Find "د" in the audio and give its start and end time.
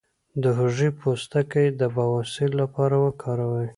0.41-0.43, 1.79-1.81